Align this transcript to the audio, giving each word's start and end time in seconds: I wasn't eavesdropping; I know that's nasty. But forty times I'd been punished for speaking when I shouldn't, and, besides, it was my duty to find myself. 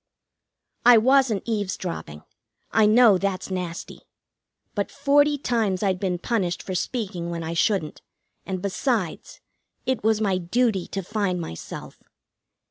I 0.83 0.97
wasn't 0.97 1.43
eavesdropping; 1.45 2.23
I 2.71 2.87
know 2.87 3.19
that's 3.19 3.51
nasty. 3.51 3.99
But 4.73 4.89
forty 4.89 5.37
times 5.37 5.83
I'd 5.83 5.99
been 5.99 6.17
punished 6.17 6.63
for 6.63 6.73
speaking 6.73 7.29
when 7.29 7.43
I 7.43 7.53
shouldn't, 7.53 8.01
and, 8.43 8.63
besides, 8.63 9.41
it 9.85 10.03
was 10.03 10.19
my 10.19 10.39
duty 10.39 10.87
to 10.87 11.03
find 11.03 11.39
myself. 11.39 11.99